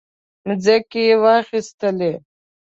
مځکې 0.45 1.03
واخیستلې. 1.23 2.13